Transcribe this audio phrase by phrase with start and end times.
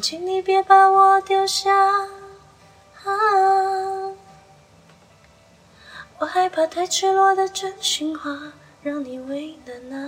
[0.00, 1.70] 请你别把我丢下？
[3.04, 3.10] 啊，
[6.18, 8.52] 我害怕太赤裸的真心话
[8.82, 10.06] 让你为难啊！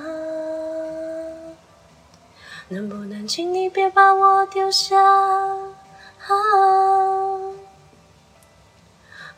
[2.68, 4.98] 能不能请你别把我丢下？
[5.02, 6.32] 啊，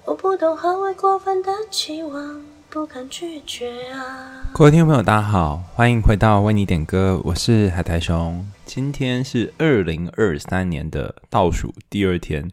[0.04, 2.53] 我不懂何为过分的期望。
[2.74, 4.50] 不敢拒绝啊！
[4.52, 8.44] 各位听众朋友，大家好，欢迎回到为你点歌，我是海苔熊。
[8.66, 12.50] 今天是二零二三年的倒数第二天，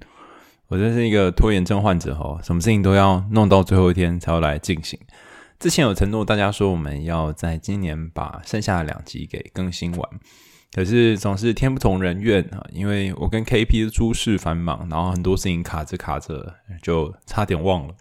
[0.67, 4.99] 我真是一个拖延症患者哦，什么事情都要弄到最后一天才要来进行。
[5.59, 10.09] 之前有承诺大家说，我们要在今年把剩下的两集给更新完。
[10.73, 17.95] 可是总是天不从人愿啊，因为我跟 KP 的诸事繁忙，然后很多事情卡着卡着，就差点忘了。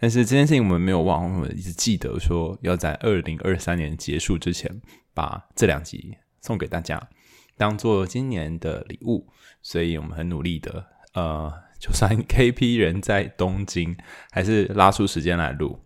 [0.00, 4.80] 但是这件事情我们没有忘，我们一直记得说要在二零二三年结束之前
[5.12, 7.08] 把这两集送给大家，
[7.56, 9.28] 当做今年的礼物。
[9.60, 13.96] 所以我们很努力的，呃，就算 KP 人在东京，
[14.30, 15.80] 还是拉出时间来录。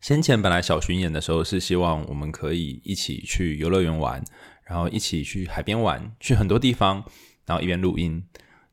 [0.00, 4.22] 先前本来小巡演的时候是希望我们可以一起去游乐园玩。
[4.70, 7.02] 然后一起去海边玩，去很多地方，
[7.44, 8.22] 然后一边录音。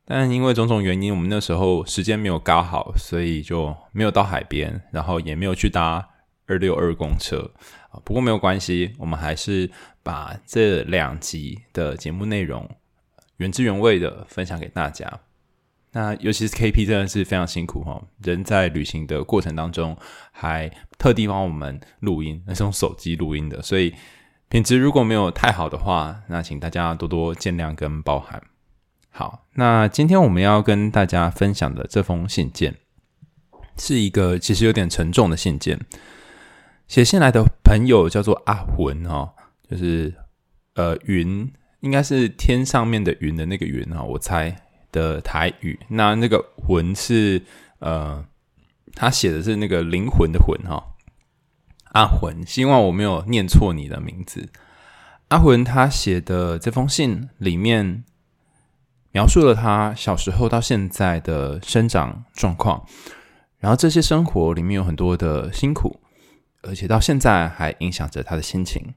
[0.04, 6.08] 但因为种种原因，我们那时候时间没有搞好，所以就没有到海边，然后也没有去搭
[6.46, 7.50] 二六二公车。
[8.04, 9.68] 不过没有关系，我们还是
[10.04, 12.70] 把这两集的节目内容
[13.38, 15.20] 原汁原味的分享给大家。
[15.90, 19.96] 那尤其是 KP 真的是非常辛苦哈，人在旅行的过程当中
[20.30, 23.92] 还特地帮我们录音，那是用手机录音的，所以。
[24.48, 28.42] 品质如果没有太好的话，那请大家多多见谅跟包涵。
[29.10, 32.76] 好，那今天我们要跟大家分享的这封信件，
[33.76, 35.78] 是一个其实有点沉重的信件。
[36.86, 39.34] 写信来的朋友叫做阿魂哦，
[39.68, 40.14] 就是
[40.76, 44.56] 呃云，应该是天上面的云的那个云哈，我猜
[44.90, 45.78] 的台语。
[45.88, 47.42] 那那个魂是
[47.80, 48.24] 呃，
[48.94, 50.82] 他写的是那个灵魂的魂哈。
[51.98, 54.48] 阿魂，希望我没有念错你的名字。
[55.30, 58.04] 阿魂他写的这封信里面，
[59.10, 62.86] 描述了他小时候到现在的生长状况，
[63.58, 65.98] 然后这些生活里面有很多的辛苦，
[66.62, 68.94] 而且到现在还影响着他的心情。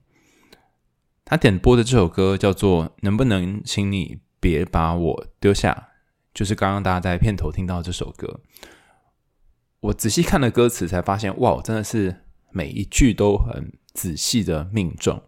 [1.25, 5.87] 他点播的这首歌叫做《能不能请你别把我丢下》，
[6.35, 8.41] 就是刚刚大家在片头听到这首歌。
[9.79, 12.25] 我仔细看了歌词，才发现哇，真的是。
[12.51, 15.21] 每一句都很仔细的命中。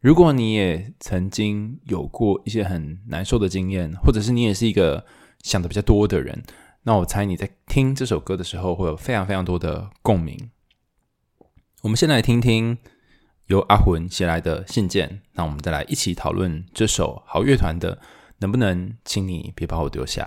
[0.00, 5.04] 如果你也曾经有过一些很难受的经验，或者是你也是一个
[5.42, 6.42] 想的比较多的人，
[6.84, 10.50] 那我猜你在听这首歌的时候会有非常非常多的共鸣。
[11.82, 12.78] 我们先来听听
[13.46, 17.96] 由阿魂写来的信件，那我们再来一起讨论这首好乐团的
[18.38, 20.24] 《能不能请你别把我丢下》。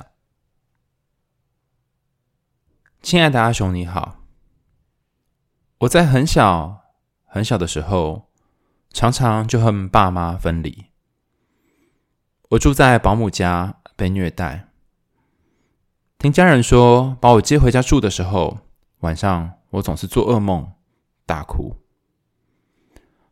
[3.01, 4.20] 亲爱的阿雄，你好。
[5.81, 6.83] 我在很小
[7.25, 8.29] 很小的时候，
[8.93, 10.85] 常常就和爸妈分离。
[12.49, 14.67] 我住在保姆家，被虐待。
[16.19, 18.59] 听家人说，把我接回家住的时候，
[18.99, 20.71] 晚上我总是做噩梦，
[21.25, 21.77] 大哭。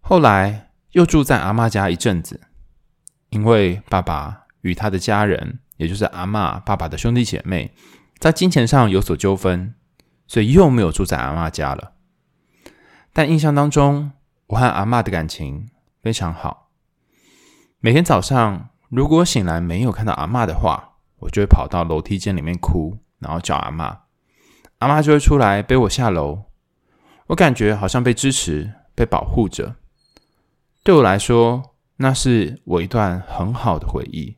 [0.01, 2.41] 后来又住在阿嬷家一阵子，
[3.29, 7.75] 因为爸爸与他的家人，也就是阿嬷爸爸的兄弟姐妹，
[8.17, 9.75] 在金钱上有所纠纷，
[10.25, 11.93] 所以又没有住在阿嬷家了。
[13.19, 14.13] 但印象当中，
[14.47, 15.69] 我和阿嬷的感情
[16.01, 16.69] 非常好。
[17.81, 23.97] 每天早上，如果醒来没有看到阿嬷的话，我就会跑到楼梯间里面哭，然后叫阿嬷。
[24.77, 26.43] 阿嬷就会出来背我下楼。
[27.27, 29.75] 我感觉好像被支持、被保护着。
[30.85, 34.37] 对我来说，那是我一段很好的回忆。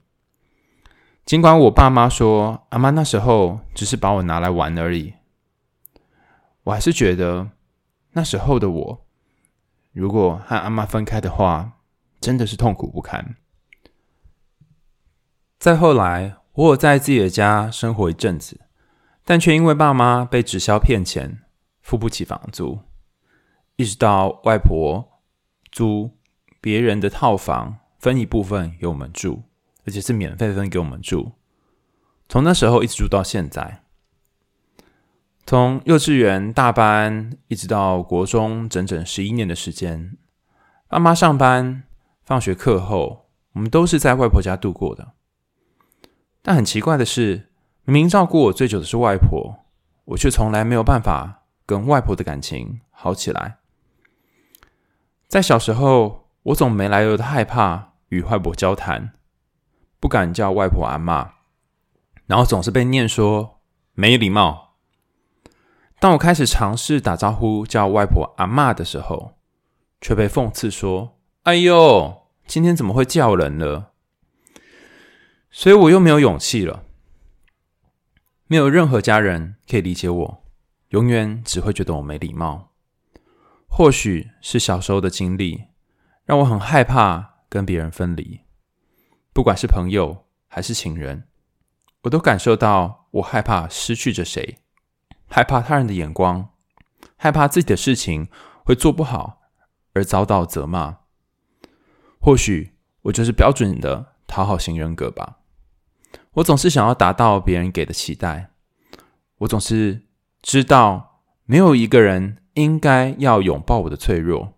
[1.24, 5.14] 尽管我爸妈说阿嬷那时候只是把我拿来玩而已，
[6.64, 7.52] 我还是觉得。
[8.14, 9.06] 那时候的我，
[9.94, 11.80] 如果和阿妈分开的话，
[12.20, 13.36] 真的是痛苦不堪。
[15.58, 18.60] 再后来，我有在自己的家生活一阵子，
[19.24, 21.40] 但却因为爸妈被直销骗钱，
[21.82, 22.80] 付不起房租，
[23.76, 25.22] 一直到外婆
[25.72, 26.18] 租
[26.60, 29.44] 别人的套房，分一部分给我们住，
[29.86, 31.32] 而且是免费分给我们住。
[32.28, 33.84] 从那时候一直住到现在。
[35.52, 40.16] 从幼稚园大班一直到国中，整整十一年的时间。
[40.88, 41.84] 爸妈上班、
[42.24, 45.12] 放学课后，我们都是在外婆家度过的。
[46.42, 47.50] 但很奇怪的是，
[47.84, 49.66] 明明照顾我最久的是外婆，
[50.06, 53.58] 我却从来没有办法跟外婆的感情好起来。
[55.28, 59.12] 在小时候，我总没来由的害怕与外婆交谈，
[60.00, 61.32] 不敢叫外婆阿嬷，
[62.26, 63.60] 然后总是被念说
[63.94, 64.71] 没礼貌。
[66.02, 69.36] 当我开始尝试打招呼叫外婆阿妈的时候，
[70.02, 73.92] 却被讽刺说：“哎呦，今天怎么会叫人了？”
[75.52, 76.82] 所以我又没有勇气了。
[78.48, 80.44] 没有任何家人可以理解我，
[80.90, 82.72] 永远只会觉得我没礼貌。
[83.68, 85.66] 或许是小时候的经历，
[86.26, 88.42] 让我很害怕跟别人分离。
[89.32, 91.26] 不管是朋友还是情人，
[92.02, 94.58] 我都感受到我害怕失去着谁，
[95.32, 96.50] 害怕他人的眼光，
[97.16, 98.28] 害怕自己的事情
[98.66, 99.40] 会做不好
[99.94, 100.98] 而遭到责骂。
[102.20, 102.74] 或许
[103.04, 105.38] 我就是标准的讨好型人格吧。
[106.34, 108.52] 我总是想要达到别人给的期待，
[109.40, 110.04] 我总是
[110.42, 114.54] 知道没有一个人应该要拥抱我的脆弱，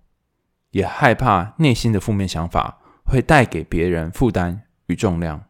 [0.71, 5.45] 也害怕内心的负面想法会带给别人负担与重量，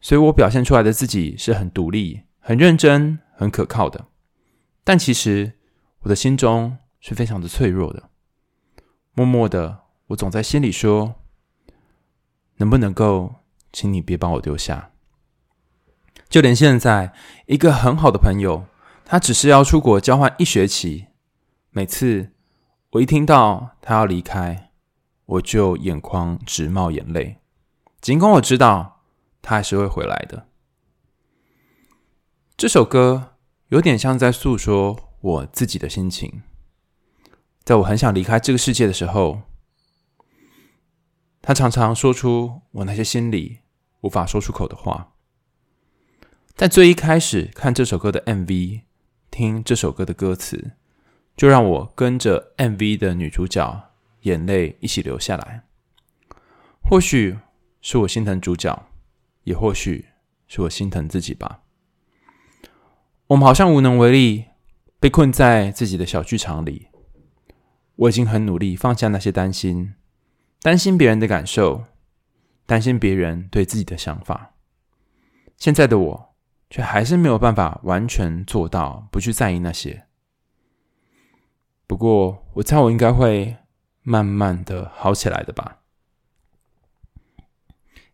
[0.00, 4.06] 所以我表现出来的自己是很独立、很认真、很可靠的。
[4.82, 5.52] 但其实
[6.00, 8.10] 我的心中是非常的脆弱的。
[9.14, 11.14] 默默的，我总在心里说：
[12.56, 13.36] 能不能够，
[13.72, 14.90] 请你别把我丢下。
[16.28, 17.12] 就连现在，
[17.46, 18.66] 一个很好的朋友，
[19.04, 21.06] 他只是要出国交换一学期，
[21.70, 22.32] 每次
[22.90, 24.70] 我一听到他要离开，
[25.26, 27.38] 我就眼眶直冒眼泪。
[28.00, 29.02] 尽管我知道
[29.40, 30.48] 他还是会回来的。
[32.56, 33.36] 这首歌
[33.68, 36.42] 有点像在诉说我自己的心情。
[37.64, 39.42] 在我很想离开这个世界的时候，
[41.42, 43.58] 他常常说出我那些心里
[44.02, 45.14] 无法说出口的话。
[46.54, 48.82] 在最一开始看这首歌的 MV，
[49.30, 50.72] 听这首歌的歌词，
[51.36, 53.90] 就让我跟着 MV 的女主角
[54.22, 55.64] 眼泪一起流下来。
[56.82, 57.38] 或许。
[57.86, 58.86] 是我心疼主角，
[59.42, 60.06] 也或许
[60.48, 61.63] 是我心疼自己吧。
[63.28, 64.44] 我们好像无能为力，
[65.00, 66.88] 被困在自己的小剧场里。
[67.96, 69.94] 我已经很努力放下那些担心，
[70.60, 71.84] 担心别人的感受，
[72.66, 74.54] 担心别人对自己的想法。
[75.56, 76.34] 现在的我，
[76.68, 80.04] 却还是没有办法完全做到不去在意那些。
[81.86, 83.56] 不过，我猜我应该会
[84.02, 85.78] 慢慢的好起来的吧。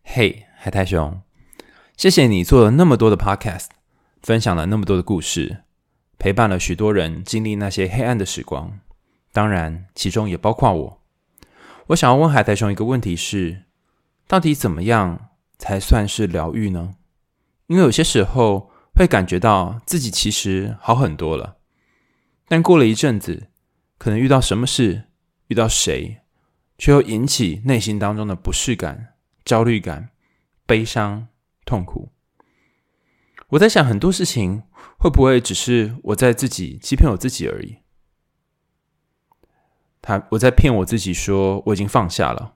[0.03, 1.21] 嘿，海苔熊，
[1.97, 3.67] 谢谢你做了那么多的 podcast，
[4.21, 5.63] 分享了那么多的故事，
[6.17, 8.79] 陪伴了许多人经历那些黑暗的时光。
[9.31, 11.01] 当然，其中也包括我。
[11.87, 13.63] 我想要问海苔熊一个问题是：
[14.27, 16.95] 到底怎么样才算是疗愈呢？
[17.67, 21.57] 因为有些时候会感觉到自己其实好很多了，
[22.47, 23.49] 但过了一阵子，
[23.97, 25.05] 可能遇到什么事，
[25.47, 26.17] 遇到谁，
[26.77, 29.15] 却又引起内心当中的不适感。
[29.43, 30.09] 焦虑感、
[30.67, 31.27] 悲伤、
[31.65, 32.11] 痛苦，
[33.51, 34.63] 我在想很多事情
[34.97, 37.77] 会不会只是我在自己欺骗我自己而已？
[40.01, 42.55] 他，我在骗我自己说我已经放下了，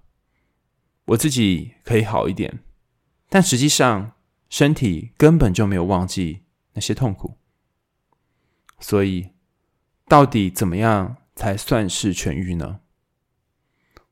[1.05, 2.59] 我自己可以好一点，
[3.29, 4.13] 但实际上
[4.49, 6.43] 身体根本就没有忘记
[6.73, 7.37] 那些痛苦。
[8.79, 9.29] 所以，
[10.07, 12.79] 到底怎么样才算是痊愈呢？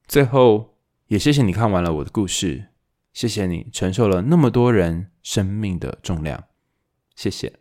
[0.07, 0.71] 最后。
[1.07, 2.69] 也谢谢你看完了我的故事，
[3.12, 6.45] 谢谢你承受了那么多人生命的重量，
[7.15, 7.59] 谢谢。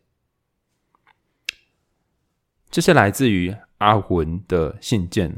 [2.70, 5.36] 这是来自于阿魂的信件，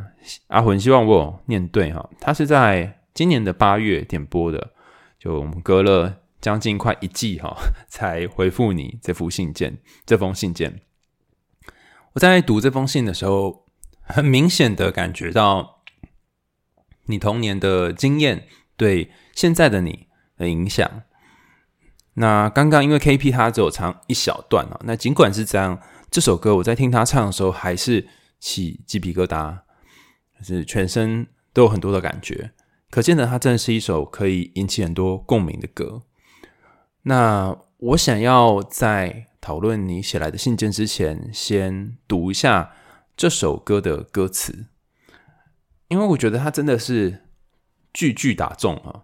[0.49, 4.73] 阿魂希望我念对哈，他是在今年的八月点播的，
[5.19, 7.57] 就我们隔了将近快一季哈，
[7.89, 10.83] 才回复你这封信件，这封信件。
[12.13, 13.67] 我在读这封信的时候，
[14.01, 15.75] 很明显的感觉到。
[17.07, 20.07] 你童年的经验对现在的你
[20.39, 21.03] 的影响。
[22.15, 25.81] 那刚刚因为 KP 他只有唱一小段啊，那尽管是这样，
[26.11, 29.59] 这首歌我在听他唱的时候还是起鸡皮疙瘩，
[30.39, 32.53] 就是全身都有很多的感觉。
[32.91, 36.03] 可见得它真的是一首可以引起很多共鸣的歌。
[37.03, 42.73] 那我想要在讨论你写来的信件之前，先读一下
[43.17, 44.67] 这首歌的歌词。
[45.89, 47.25] 因为我觉得他真的是
[47.93, 49.03] 句句打中啊！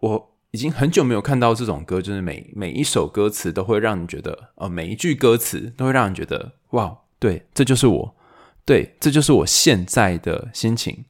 [0.00, 8.14] 我已经很久没有看到这种歌，就是每每一首歌词都会让你觉得，呃，每一句歌词都会让人觉得，哇，对，这就是我，
[8.66, 11.06] 对，这就是我现在的心情。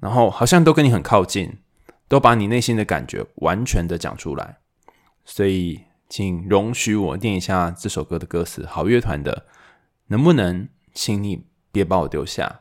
[0.00, 1.58] 然后好像都跟你很靠近，
[2.08, 4.56] 都把你内心的感觉完全的讲出来。
[5.26, 9.44] 所以，请容许我念一下这首歌的歌词，好乐团的，
[10.06, 12.60] 能不能请你别把我丢下？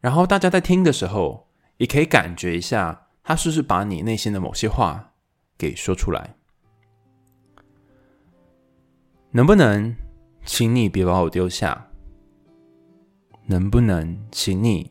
[0.00, 1.46] 然后大家在听的时候，
[1.76, 5.09] 也可以感觉一下，他是不是把你内心的某些话
[5.60, 6.34] 给说出来。
[9.30, 9.94] 能不能，
[10.46, 11.86] 请你别把我丢下？
[13.44, 14.90] 能不能，请你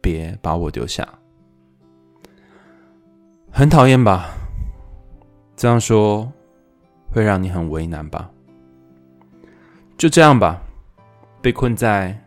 [0.00, 1.08] 别把我丢下？
[3.52, 4.34] 很讨厌吧？
[5.54, 6.28] 这样说
[7.12, 8.28] 会让你很为难吧？
[9.96, 10.60] 就这样吧，
[11.40, 12.20] 被困在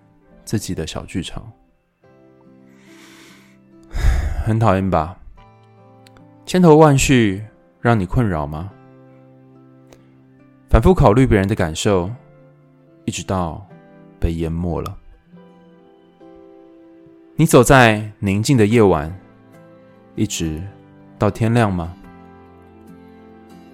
[0.46, 1.52] 自己的小剧场，
[4.46, 5.20] 很讨厌吧？
[6.46, 7.46] 千头万绪
[7.88, 8.70] 让你困扰吗？
[10.70, 12.12] 反复考虑别人的感受，
[13.06, 13.66] 一直到
[14.20, 14.98] 被淹没了。
[17.38, 19.18] 你走在宁静的夜晚，
[20.16, 20.62] 一直
[21.18, 21.94] 到天亮吗？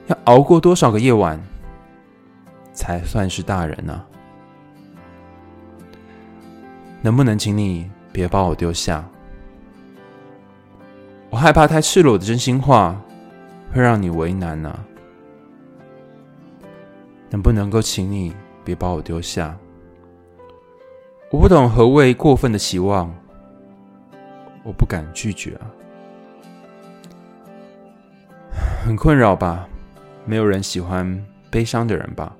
[0.05, 1.41] 要熬过多少个夜晚，
[2.71, 4.05] 才算是大人呢？
[7.01, 9.03] 能不能请你别把我丢下？
[11.31, 13.01] 我害怕太赤裸的真心话
[13.73, 14.79] 会让你为难呢。
[17.29, 19.57] 能不能够请你别把我丢下？
[21.31, 23.11] 我不懂何谓过分的期望，
[24.63, 25.65] 我不敢拒绝啊。
[28.85, 29.67] 很困扰吧？
[30.25, 32.35] 没有人喜欢悲伤的人吧？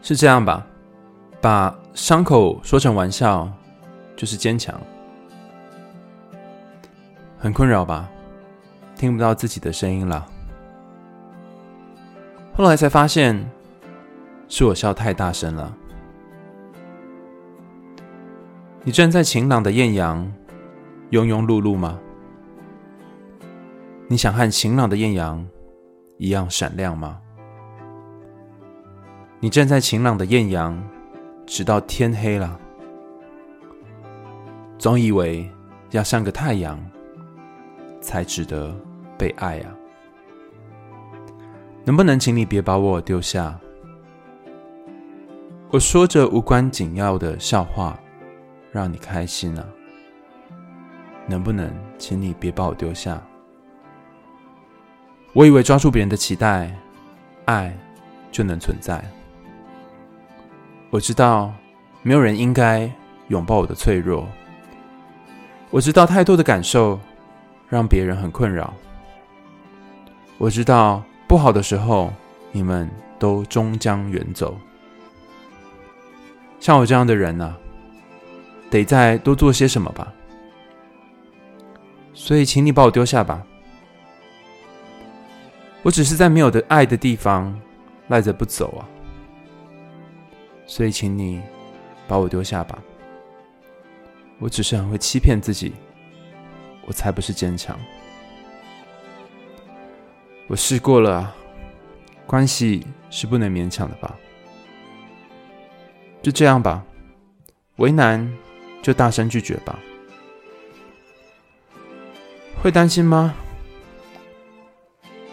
[0.00, 0.64] 是这样吧？
[1.40, 3.50] 把伤口说成玩笑，
[4.14, 4.80] 就是坚强。
[7.36, 8.08] 很困扰吧？
[8.96, 10.26] 听不到自己的声音了。
[12.54, 13.48] 后来才发现，
[14.48, 15.76] 是我笑太大声了。
[18.82, 20.32] 你站在晴朗的艳阳，
[21.10, 22.00] 庸庸碌碌吗？
[24.08, 25.46] 你想和晴朗的艳阳
[26.16, 27.20] 一样闪亮吗？
[29.40, 30.80] 你站在晴朗的艳阳，
[31.44, 32.58] 直到天黑了，
[34.78, 35.50] 总以为
[35.90, 36.78] 要像个太阳，
[38.00, 38.74] 才值得
[39.18, 39.74] 被爱啊！
[41.84, 43.58] 能不能请你别把我丢下？
[45.70, 47.98] 我说着无关紧要的笑话，
[48.72, 49.64] 让你开心啊！
[51.26, 53.20] 能不能请你别把我丢下？
[55.32, 56.72] 我以为抓住别人的期待，
[57.44, 57.76] 爱
[58.30, 59.04] 就能存在。
[60.90, 61.52] 我知道
[62.02, 62.90] 没有人应该
[63.28, 64.26] 拥抱我的脆弱。
[65.70, 66.98] 我知道太多的感受
[67.68, 68.72] 让别人很困扰。
[70.38, 72.12] 我知道不好的时候
[72.52, 74.56] 你们都终将远走。
[76.60, 77.56] 像我这样的人、啊，
[78.70, 80.12] 得再多做些什么吧。
[82.12, 83.44] 所以，请你把我丢下吧。
[85.82, 87.56] 我只是在没有的爱的地方
[88.08, 88.82] 赖着不走啊，
[90.66, 91.40] 所以请你
[92.08, 92.78] 把我丢下吧。
[94.38, 95.72] 我只是很会欺骗自己，
[96.86, 97.78] 我才不是坚强。
[100.48, 101.34] 我试过了，
[102.24, 104.16] 关系是不能勉强的吧？
[106.22, 106.84] 就这样吧，
[107.76, 108.32] 为难
[108.80, 109.78] 就大声拒绝吧。
[112.62, 113.34] 会担心吗？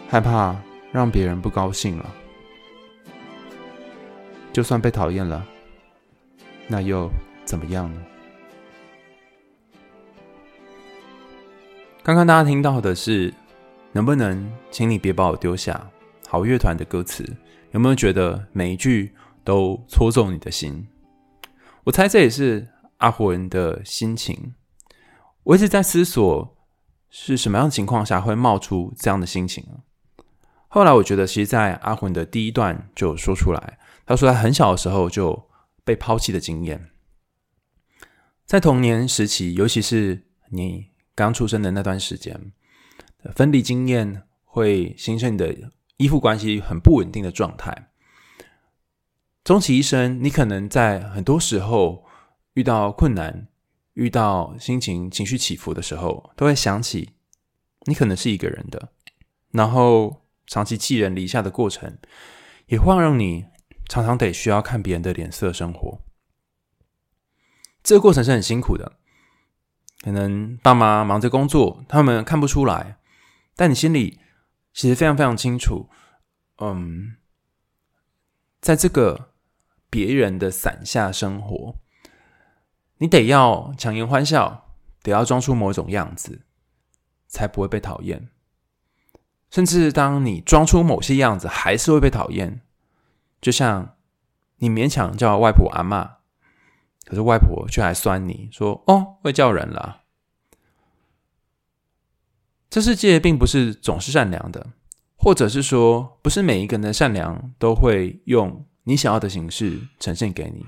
[0.08, 0.56] 害怕
[0.92, 2.12] 让别人不高兴了，
[4.52, 5.44] 就算被讨厌了，
[6.68, 7.10] 那又
[7.44, 8.02] 怎么样呢？
[12.02, 13.32] 刚刚大家听到的是，
[13.94, 15.88] 能不能请你别把我丢下？
[16.26, 17.24] 好乐团的歌词，
[17.70, 20.88] 有没有觉得每一句都戳中你的心？
[21.84, 24.54] 我猜这也是阿魂的心情。
[25.44, 26.56] 我一直在思索，
[27.08, 29.64] 是什么样的情况下会冒出这样的心情？
[30.66, 35.48] 后来我觉得，其实，在阿魂的第一段就说出来，他说他很小的时候就
[35.84, 36.90] 被抛弃的经验，
[38.44, 42.50] 在童年时期，尤其是你刚出生的那段时间，
[43.32, 47.90] 分离经验会形成你的依附关系很不稳定的状态。
[49.42, 52.04] 终其一生，你可能在很多时候
[52.54, 53.48] 遇到困难、
[53.94, 57.10] 遇到心情情绪起伏的时候，都会想起
[57.86, 58.90] 你可能是一个人的，
[59.52, 60.20] 然后。
[60.46, 61.96] 长期寄人篱下的过程，
[62.66, 63.46] 也会让你
[63.88, 66.02] 常常得需要看别人的脸色生活。
[67.82, 68.98] 这个过程是很辛苦的，
[70.02, 72.98] 可能爸妈忙着工作，他们看不出来，
[73.56, 74.20] 但你心里
[74.72, 75.88] 其实非常非常清楚。
[76.58, 77.16] 嗯，
[78.60, 79.30] 在这个
[79.90, 81.76] 别人的伞下生活，
[82.98, 86.42] 你得要强颜欢笑，得要装出某种样子，
[87.26, 88.28] 才不会被讨厌。
[89.50, 92.60] 甚至当你装出某些样子，还是会被讨厌。
[93.40, 93.96] 就像
[94.56, 96.16] 你勉强叫外婆阿嬷，
[97.04, 100.02] 可是外婆却还酸你说：“哦，会叫人了。”
[102.74, 104.72] 这世界并不是总是善良的，
[105.14, 110.66] 或者是说，不是每一个人的善良都会用你想要的形式呈现给你。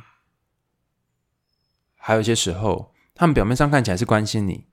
[1.96, 4.66] 还有一些时候，他们表面上看起来是关心你，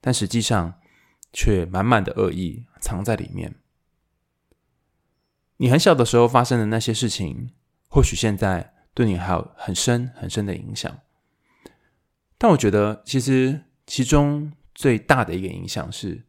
[0.00, 0.74] 但实际上
[1.32, 3.56] 却满满的恶意藏在里面。
[5.56, 7.50] 你很小的时候发生的那些事情，
[7.88, 10.96] 或许现在对你还有很深很深的影响。
[12.38, 16.22] 但我觉得，其实其中最大的一个影响是，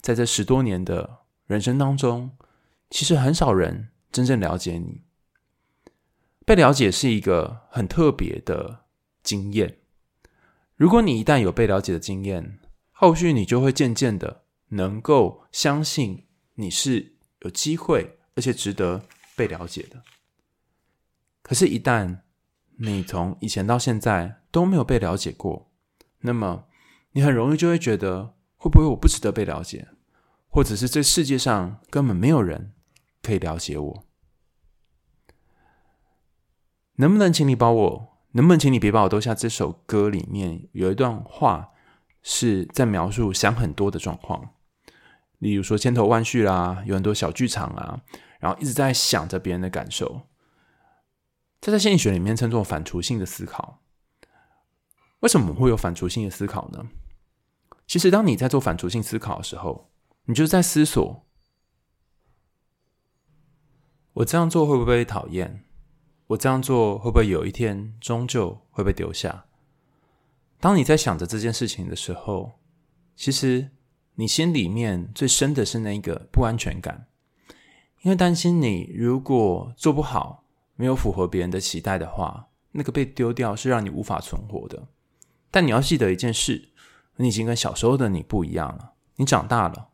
[0.00, 2.30] 在这十多年的人生当中，
[2.90, 5.02] 其实很少人真正了解你。
[6.44, 8.84] 被了解是一个很特别的
[9.22, 9.78] 经验。
[10.74, 12.58] 如果你一旦有被了解的经验，
[12.90, 19.04] 后续你就会渐渐的能够相信你是有机会，而且值得
[19.36, 20.02] 被了解的。
[21.42, 22.20] 可是，一旦
[22.78, 25.70] 你从以前到现在都没有被了解过，
[26.20, 26.66] 那么
[27.12, 29.88] 你很容易就会觉得，会不会我不值得被了解，
[30.50, 32.74] 或者是这世界上根本没有人
[33.22, 34.04] 可以了解我？
[36.96, 38.18] 能不能请你帮我？
[38.32, 39.34] 能不能请你别把我丢下？
[39.34, 41.70] 这首歌里面有一段话
[42.22, 44.50] 是在描述想很多的状况，
[45.38, 48.02] 例如说千头万绪啦，有很多小剧场啊，
[48.40, 50.28] 然后一直在想着别人的感受。
[51.62, 53.80] 这在心理学里面称作反刍性的思考。
[55.20, 56.86] 为什么会有反刍性的思考呢？
[57.90, 59.90] 其实，当你在做反刍性思考的时候，
[60.26, 61.26] 你就在思索：
[64.12, 65.64] 我这样做会不会被讨厌？
[66.28, 69.44] 我这样做会不会有一天终究会被丢下？
[70.60, 72.52] 当你在想着这件事情的时候，
[73.16, 73.68] 其实
[74.14, 77.08] 你心里面最深的是那个不安全感，
[78.02, 80.44] 因为担心你如果做不好。
[80.76, 84.86] 没有符合别人的期待的话，那个被丢掉是让你无法存活的。
[85.50, 86.70] 但你要记得一件事，
[87.20, 89.88] 你已经跟小时候的你不一样了，你长大了。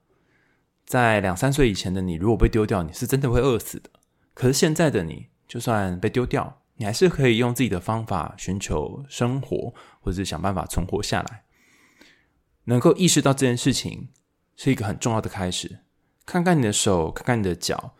[0.84, 3.90] 在两三岁以前的你，如果被丢掉，你是真的会饿死的。
[4.32, 11.42] 可是现在的你，就算被丢掉，你还是可以用自己的方法寻求生活，或者是想办法存活下来。
[12.64, 14.10] 能够意识到这件事情，
[14.54, 15.80] 是一个很重要的开始。
[16.24, 17.94] 看看你的手，看看你的脚。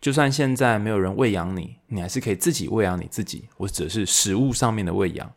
[0.00, 3.48] 就算现在没有人喂养你，你还是可以自己喂养你自己。
[3.58, 5.32] 我指的是食物上面的喂养。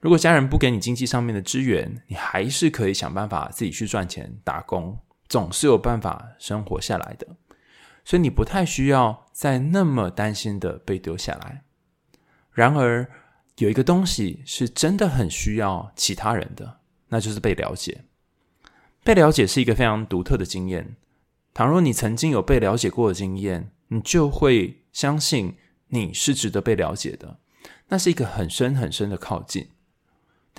[0.00, 7.26] 如果家人不给你经济上面的支援，你还是可以想办法自己去赚钱打工，总是有办法生活下来的。
[8.02, 11.64] 所以你不太需要再那么担心的被丢下来。
[12.52, 13.08] 然而，
[13.56, 18.04] 有一个东西是真的很需要其他人的，那就是被了解。
[19.04, 20.96] 被了解是一个非常独特的经验。
[21.52, 25.56] 倘若你曾经有被了解过的经验，你就会相信
[25.88, 27.38] 你是值得被了解的，
[27.88, 29.68] 那是一个很深很深的靠近。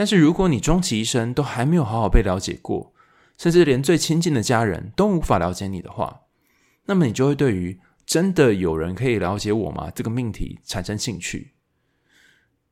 [0.01, 2.91] 但是如果你终其一生都还没有好好被了解过，
[3.37, 6.21] 甚至连最亲近的家人都无法了解你的话，
[6.85, 9.91] 那么你就会对于真的有人可以了解我吗？
[9.93, 11.53] 这个命题产生兴趣。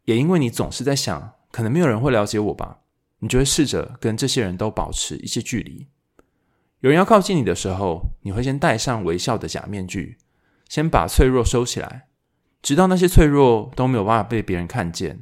[0.05, 2.79] 也因为你总是在想，可能没有人会了解我吧，
[3.19, 5.85] 你就会试着跟这些人都保持一些距离。
[6.79, 10.17] 有人要靠近你的时候，你会先戴上微笑的假面具。
[10.67, 12.07] 先把脆弱收起来，
[12.63, 15.21] 直到那些脆弱都没有办法被别人看见，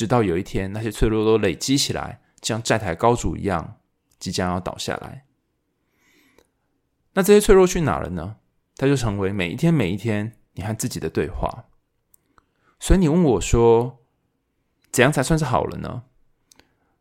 [0.00, 3.76] 直到有一天那些脆弱都累积起来，像债台高筑一样，
[4.18, 5.26] 即将要倒下来。
[7.12, 8.36] 那这些脆弱去哪了呢？
[8.76, 11.66] 它就成为每一天每一天你和自己的对话。
[12.78, 13.98] 所以你问我说，
[14.90, 16.04] 怎样才算是好了呢？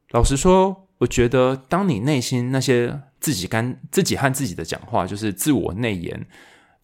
[0.10, 6.28] 老实说，我觉得当你内心那些自己跟自己和自己的讲话，就是自我内言。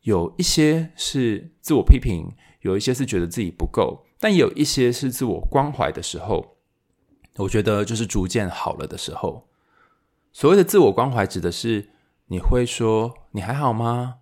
[0.04, 6.58] 有一些是自我批评，有一些是觉得自己不够，但有一些是自我关怀的时候。
[7.36, 9.48] 我觉得就是逐渐好了的时候。
[10.34, 11.92] 所谓的自我关怀，指的是
[12.30, 14.16] 你会说：“你还好吗？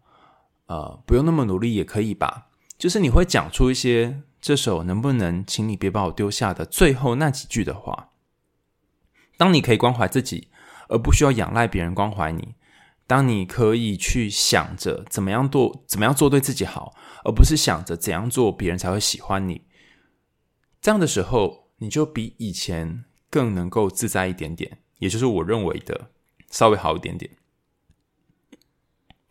[0.66, 8.10] 呃，不用那么努力也可以吧。”就是你会讲出一些这首能不能请你别把我丢下的最后那几句的话。
[9.38, 10.50] 当你可以关怀自己，
[10.90, 12.56] 而不需要仰赖别人关怀你。
[13.08, 19.62] 当你可以去想着怎么样做，怎么样做对自己好，而不是想着怎样做别人才会喜欢你，
[20.84, 26.12] 这样的时候，你就比以前更能够自在一点点，也就是我认为的
[26.50, 27.32] 稍微好一点点。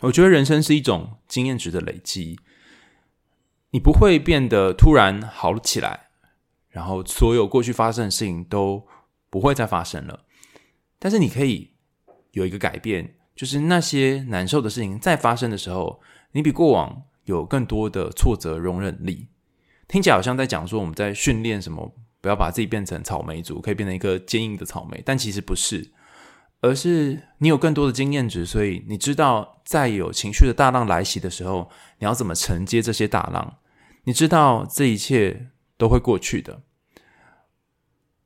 [0.00, 2.40] 我觉得人生是一种经验值的累积，
[3.72, 6.08] 你不会变得突然好起来，
[6.70, 8.88] 然后所有过去发生的事情都
[9.28, 10.24] 不会再发生了，
[10.98, 11.72] 但是你可以
[12.30, 13.16] 有一个改变。
[13.36, 19.28] 就是那些难受的事情再发生的时候，你比过往有更多的挫折容忍力。
[19.92, 25.02] 听起来好像在讲说我们在训练什么，不要把自己变成草莓族，可以变成一个坚硬的草莓。
[25.04, 25.92] 但其实不是，
[26.62, 33.58] 而是你有更多的经验值，所以你知道在有情绪的大浪来袭的时候，你要怎么承接这些大浪。
[34.04, 36.62] 你知道这一切都会过去的。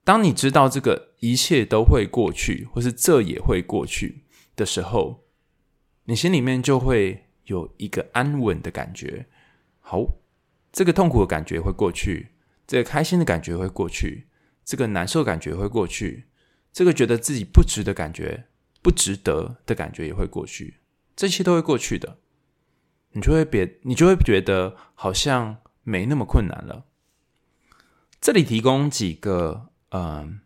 [0.05, 4.23] 当你知道这个一切都会过去，或是这也会过去
[4.55, 5.25] 的时候，
[6.05, 9.27] 你心里面就会有一个安稳的感觉。
[9.81, 10.05] 好，
[10.77, 12.33] 这个痛苦的感觉会过去，
[12.67, 14.27] 这个开心的感觉会过去，
[14.63, 16.27] 这个难受的感觉会过去。
[16.71, 18.45] 这个觉得自己不值的感觉，
[18.83, 20.81] 不值得的感觉也会过去，
[21.17, 22.19] 这些都会过去的，
[23.13, 26.85] 你就会别，你就会觉得好像没那么困难了。
[28.21, 30.41] 这里提供几个嗯、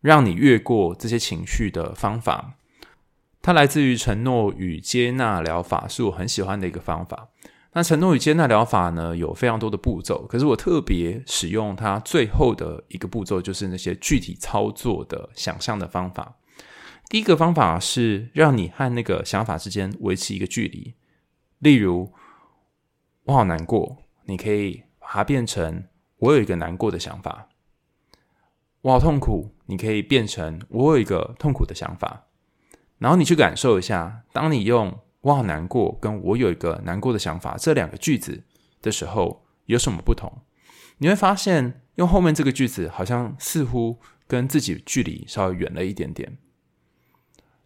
[0.00, 2.54] 让你越过这些情绪的方法，
[3.40, 7.28] 它来自于承诺与接纳疗法，是我很喜欢的一个方法。
[7.76, 16.38] 那承诺与接纳疗法呢，有非常多的步骤，可是我特别使用它最后的一个步骤，就是那些具体操作的想象的方法。
[17.10, 20.94] 第一个方法是让你和那个想法之间维持一个距离，
[21.58, 22.10] 例如
[23.24, 25.84] 我好难过，你可以把它变成
[26.16, 27.48] 我有一个难过的想法；
[28.80, 32.24] 我好痛苦，你可以变成我有一个痛苦的想法。
[32.96, 34.98] 然后你去感受一下，当你用。
[35.26, 38.44] 我好难过，跟我有一个难过的想法，这两个句子
[38.80, 40.32] 的时候有什么不同？
[40.98, 46.38] 你会发现，用后面这个句子好像似乎跟自己距离稍微远了一点点。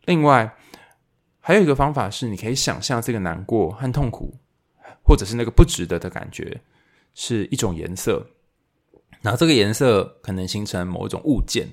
[0.07, 0.57] 另外，
[1.39, 4.37] 还有一个方法是，你可以想象这个难过和痛苦，
[5.05, 6.63] 或者是那个不值得的感觉，
[7.13, 8.27] 是一种颜色。
[9.21, 11.69] 然后这个颜色可能形成某一种物件，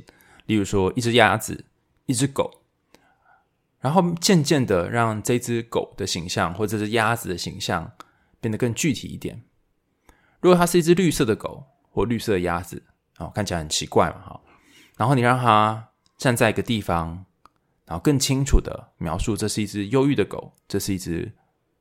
[0.48, 1.64] 例如说一只鸭子，
[2.08, 2.57] 一只狗。
[3.80, 7.92] 然后渐渐的让这只狗的形象或者这只鸭子的形象
[8.42, 9.44] 变得更具体一点。
[10.42, 12.84] 如果它是一只绿色的狗或绿色的鸭子，
[13.18, 14.42] 哦，看起来很奇怪嘛，哈。
[14.96, 17.26] 然后你让它站在一个地方，
[17.86, 21.34] 然后更清楚的描述这是一只忧郁的狗，这是一只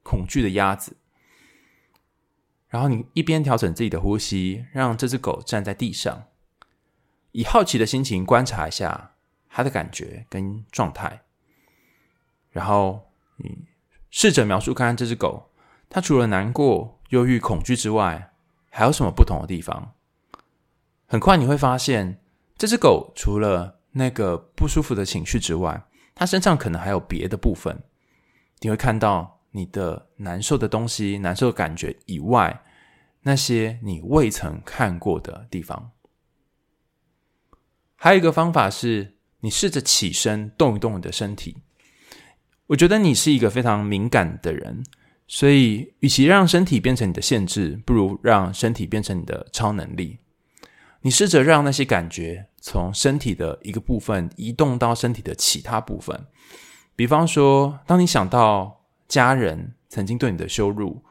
[0.02, 0.96] 恐惧的鸭子。
[2.68, 6.24] 然后你一边调整自己的呼吸，让这只狗站在地上，
[7.32, 9.12] 以好奇的心情观察一下
[9.48, 11.22] 它的感觉跟状态。
[12.56, 13.66] 然后你
[14.08, 15.50] 试着描述看看这只狗，
[15.90, 18.32] 它除了难过、忧郁、恐惧之外，
[18.70, 19.92] 还有什么不同的地方？
[21.06, 22.18] 很快你会发现，
[22.56, 27.84] 这只狗除了那个不舒服的情绪之外，它身上可能还有别的部分。
[28.60, 32.64] 你会看到你的难受的东西、难受的感觉以外，
[33.20, 35.90] 那些你未曾看过的地方。
[37.96, 41.58] 还有一个方法是，你试着起身动一动你的身体。
[42.68, 44.82] 我觉得你是一个非常敏感的人，
[45.28, 50.18] 所以与其让身体变成你的限制，不如让身体变成你的超能力。
[51.02, 56.26] 你试着让那些感觉从身体的一个部分移动到身体的其他部分。
[56.96, 61.04] 比方说，当你想到家人曾经对你的羞辱，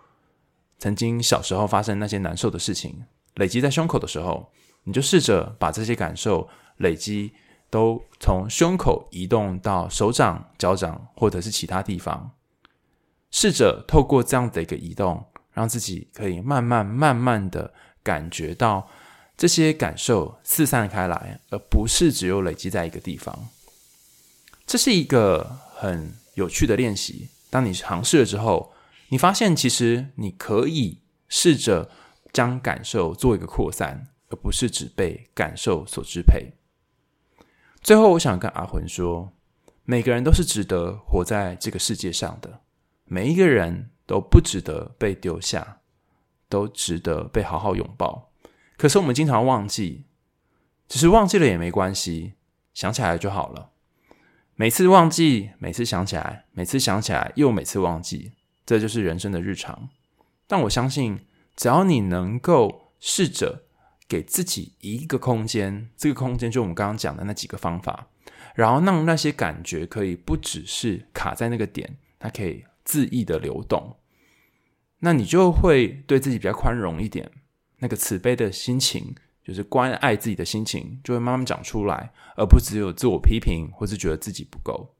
[0.77, 4.51] 曾经小时候发生那些难受的事情，累积在胸口的时候，
[4.83, 7.31] 你就试着把这些感受累积。
[7.75, 12.31] 都从胸口移动到手掌、脚掌，或者是其他地方，
[13.31, 18.87] 试着透过这样的一个移动，让自己可以慢慢、慢慢的感觉到
[19.35, 23.49] 这些感受四散开来，而不是只有累积在一个地方。
[24.65, 27.27] 这是一个很有趣的练习。
[27.49, 28.71] 当你尝试了之后，
[29.09, 31.91] 你发现其实你可以试着
[32.31, 36.53] 将感受做一个扩散，而不是只被感受所支配。
[37.85, 39.31] 最后，我想跟阿魂说，
[39.83, 42.61] 每个人都是值得活在这个世界上的，
[43.03, 45.81] 每一个人都不值得被丢下，
[46.49, 48.31] 都值得被好好拥抱。
[48.75, 50.05] 可是我们经常忘记，
[50.87, 52.33] 只是忘记了也没关系，
[52.73, 53.69] 想起来就好了。
[54.55, 58.31] 每次忘记，每次想起来，每次想起来又每次忘记，
[58.65, 59.89] 这就是人生的日常。
[60.47, 61.19] 但我相信，
[61.55, 63.64] 只要你能够试着。
[64.07, 68.07] 给自己一个空间，这个空间就我们刚刚讲的那几个方法，
[68.53, 73.97] 然后让那些感觉可以不只是卡在那个点，它可以恣意的流动，
[74.99, 77.31] 那你就会对自己比较宽容一点，
[77.79, 84.95] 那个慈悲的心情，就是关爱自己的心情，就会慢慢长出来，而不只有自我批评或是觉得自己不够。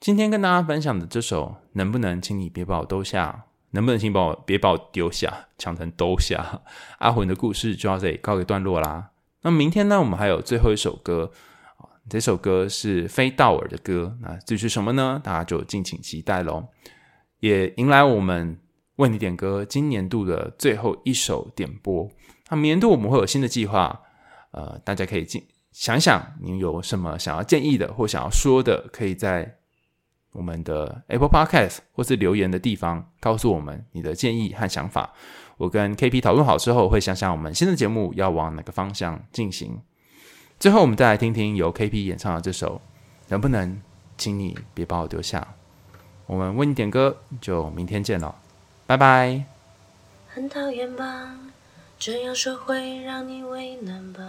[0.00, 3.46] 今天跟大家分享的这首，能不能请你别把我丢下？
[3.74, 6.62] 能不能请把我别把我丢下，抢成兜下？
[6.98, 9.10] 阿魂的故事就到这里告一段落啦。
[9.42, 11.32] 那明天呢，我们还有最后一首歌
[11.78, 15.20] 啊，这首歌是菲道尔的歌，那这是什么呢？
[15.22, 16.68] 大家就敬请期待喽。
[17.40, 18.58] 也迎来我们
[18.96, 22.08] 为你点歌今年度的最后一首点播。
[22.48, 24.00] 那明年度我们会有新的计划，
[24.52, 29.58] 呃，大家可以进想想你有什么想要建议的或想要说的，可以在
[30.34, 35.14] 我们的 Apple Podcast 或是留言的地方告诉我们你的建议和想法。
[35.56, 39.80] 我跟 KP 讨论好之后，会想想我们新的节目要往哪个方向进行。
[40.58, 42.76] 最后，我们再来听听由 KP 演唱的这首
[43.28, 43.80] 《能不能，
[44.18, 45.40] 请你别把我丢下》。
[46.26, 48.34] 我们为你点歌，就明天见了，
[48.86, 49.44] 拜拜。
[50.28, 51.38] 很讨厌吧，
[51.98, 54.22] 这样说会让你为难吧？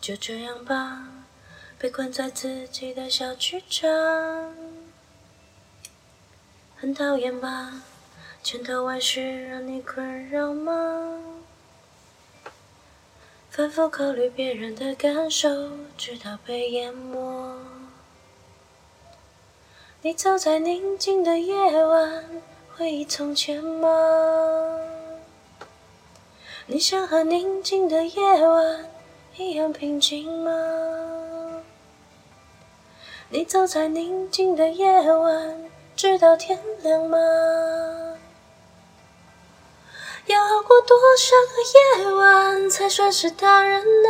[0.00, 1.17] 就这样吧，
[1.78, 3.88] 被困在自己的小剧场。
[6.76, 7.82] 很讨厌吧。
[8.42, 11.18] 千头万绪让你困扰吗？
[13.50, 15.48] 反复考虑别人的感受，
[15.98, 17.58] 直到被淹没。
[20.02, 22.24] 你走在宁静的夜晚，
[22.74, 23.88] 回忆从前吗？
[26.66, 28.88] 你想和宁静的夜晚
[29.36, 30.52] 一样平静吗？
[33.30, 37.18] 你走在宁静的夜晚，直到天亮吗？
[40.24, 41.58] 要熬过多少个
[42.06, 44.08] 夜晚才算是大人呢？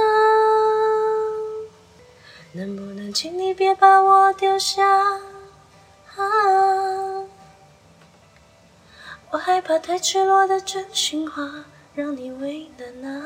[2.52, 4.86] 能不能请你别把我丢下？
[4.86, 5.18] 啊，
[9.32, 13.16] 我害怕太赤裸的真心话让你为难啊。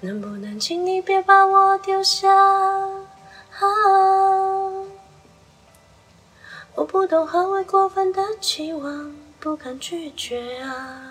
[0.00, 2.28] 能不能请你别把我丢下？
[3.60, 4.84] 啊，
[6.74, 9.14] 我不懂何为过分的期望。
[9.40, 11.09] 不敢拒绝啊。